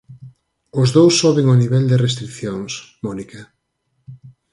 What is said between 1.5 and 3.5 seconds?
o nivel de restricións, Mónica.